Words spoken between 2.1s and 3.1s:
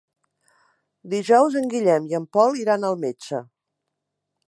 i en Pol iran al